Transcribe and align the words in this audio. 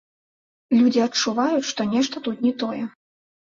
Людзі 0.79 1.03
адчуваюць, 1.09 1.69
што 1.75 1.89
нешта 1.95 2.25
тут 2.29 2.37
не 2.49 2.57
тое. 2.65 2.83